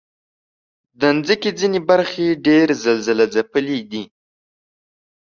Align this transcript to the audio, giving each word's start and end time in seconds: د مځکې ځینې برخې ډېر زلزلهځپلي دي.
د 0.99 1.01
مځکې 1.17 1.49
ځینې 1.59 1.79
برخې 1.89 2.27
ډېر 2.47 2.67
زلزلهځپلي 2.83 3.79
دي. 3.91 4.03